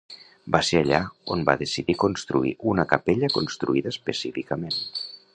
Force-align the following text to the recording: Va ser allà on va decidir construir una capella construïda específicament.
Va 0.53 0.59
ser 0.67 0.79
allà 0.83 1.01
on 1.35 1.43
va 1.49 1.55
decidir 1.59 1.95
construir 2.03 2.53
una 2.73 2.85
capella 2.93 3.29
construïda 3.35 3.93
específicament. 3.97 4.81